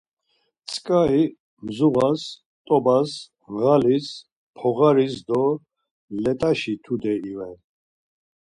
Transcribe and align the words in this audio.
Tzǩari 0.67 1.23
mzuğas, 1.65 2.21
t̆obas, 2.65 3.11
ğalis, 3.59 4.07
poğaris 4.57 5.15
do 5.27 5.41
let̆aşi 6.23 6.73
tude 6.83 7.13
iven. 7.31 7.55